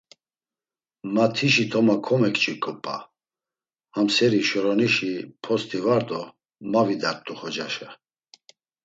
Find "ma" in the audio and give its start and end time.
1.13-1.25, 6.71-6.81